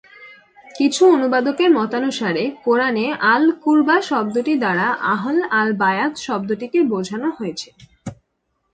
[0.75, 7.69] কিছু অনুবাদকের মতানুসারে, কেরআন-এ "আল-কুরবা" শব্দটি দ্বারা 'আহল আল-বায়াত' শব্দটিকে বোঝানো হয়েছে।